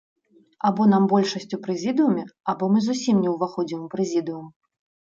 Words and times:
Або 0.69 0.87
нам 0.93 1.05
большасць 1.13 1.53
у 1.57 1.61
прэзідыуме, 1.67 2.23
або 2.55 2.73
мы 2.73 2.79
зусім 2.89 3.15
не 3.29 3.39
ўваходзім 3.39 3.79
у 3.87 3.93
прэзідыум! 3.95 4.55